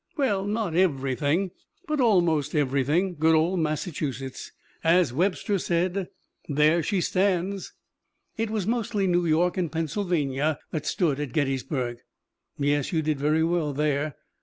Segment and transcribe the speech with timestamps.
[0.17, 1.51] "Well, not everything,
[1.87, 3.13] but almost everything.
[3.19, 4.51] Good old Massachusetts!
[4.83, 6.07] As Webster said,
[6.49, 7.73] 'There she stands!'"
[8.35, 11.99] "It was mostly New York and Pennsylvania that stood at Gettysburg."
[12.57, 14.15] "Yes, you did very well there."